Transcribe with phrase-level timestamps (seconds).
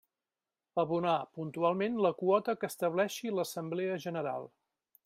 [0.83, 4.53] Abonar puntualment la quota que estableixi l'Assemblea General.